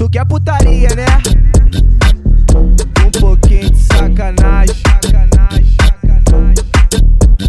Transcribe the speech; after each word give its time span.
Tu 0.00 0.08
quer 0.08 0.24
putaria, 0.24 0.88
né? 0.96 1.04
Um 3.04 3.10
pouquinho 3.20 3.70
de 3.70 3.76
sacanagem. 3.76 4.74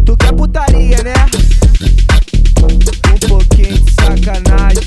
Tu 0.04 0.16
quer 0.18 0.32
putaria, 0.34 1.02
né? 1.02 1.14
Um 3.10 3.26
pouquinho 3.26 3.78
de 3.80 3.90
sacanagem. 3.92 4.82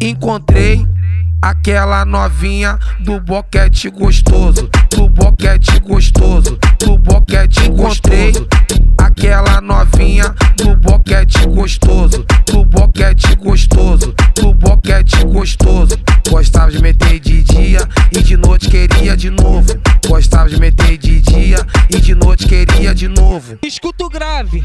Encontrei 0.00 0.86
aquela 1.40 2.04
novinha 2.04 2.78
do 3.00 3.20
boquete 3.20 3.88
gostoso, 3.90 4.68
do 4.90 5.08
boquete 5.08 5.80
gostoso, 5.80 6.58
do 6.78 6.98
boquete 6.98 7.68
gostoso. 7.70 8.46
Aquela 8.98 9.60
novinha 9.60 10.34
do 10.56 10.76
boquete 10.76 11.46
gostoso, 11.46 12.24
do 12.46 12.64
boquete 12.64 13.34
gostoso, 13.36 14.14
do 14.34 14.54
boquete 14.54 15.24
gostoso. 15.24 15.98
Gostava 16.28 16.70
de 16.70 16.80
meter 16.82 17.18
de 17.18 17.42
dia 17.42 17.80
e 18.12 18.22
de 18.22 18.36
noite 18.36 18.68
queria 18.68 19.16
de 19.16 19.30
novo. 19.30 19.80
Gostava 20.06 20.48
de 20.48 20.60
meter 20.60 20.98
de 20.98 21.20
dia 21.20 21.66
e 21.90 22.00
de 22.00 22.14
noite 22.14 22.46
queria 22.46 22.94
de 22.94 23.08
novo. 23.08 23.58
Escuto 23.64 24.08
grave. 24.08 24.62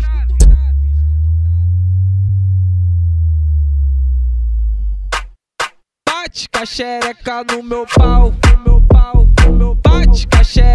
Bate 6.35 6.49
caxereca 6.49 7.45
no 7.49 7.63
meu 7.63 7.85
pau, 7.85 8.33
no 8.45 8.63
meu 8.65 8.81
pau, 8.81 9.25
no 9.45 9.51
meu 9.53 9.75
bate 9.75 10.27
caxereca 10.27 10.74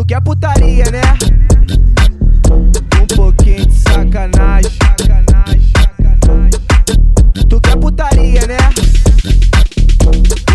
Tu 0.00 0.06
quer 0.06 0.20
putaria, 0.22 0.84
né? 0.90 1.02
Um 3.02 3.06
pouquinho 3.14 3.66
de 3.66 3.74
sacanagem. 3.74 4.70
Tu 7.46 7.60
quer 7.60 7.76
putaria, 7.76 8.40
né? 8.46 8.56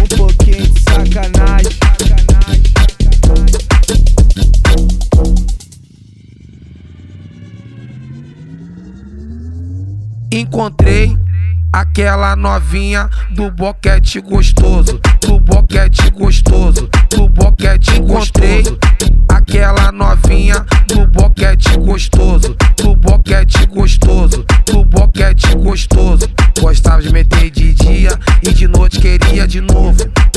Um 0.02 0.18
pouquinho 0.18 0.68
de 0.68 0.80
sacanagem. 0.80 1.72
Encontrei 10.32 11.16
aquela 11.72 12.36
novinha 12.36 13.08
do 13.30 13.52
boquete 13.52 14.20
gostoso, 14.22 15.00
do 15.22 15.40
boquete 15.40 16.10
gostoso, 16.10 16.90
do 17.12 17.30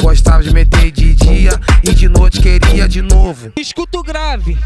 Gostava 0.01 0.43
de 0.43 0.53
meter 0.53 0.91
de 0.91 1.15
dia 1.15 1.51
e 1.83 1.93
de 1.93 2.09
noite 2.09 2.41
queria 2.41 2.89
de 2.89 3.03
novo. 3.03 3.53
Escuto 3.59 4.03
grave. 4.03 4.57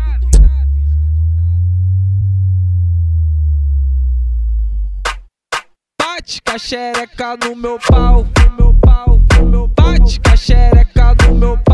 Bate 5.99 6.43
caxereca 6.43 7.37
no 7.43 7.57
meu 7.57 7.79
pau, 7.79 8.27
no 8.51 8.57
meu 8.57 8.75
pau, 8.75 9.21
no 9.39 9.47
meu 9.47 9.69
bate 9.69 10.21
no 11.29 11.35
meu 11.35 11.59
pau, 11.59 11.72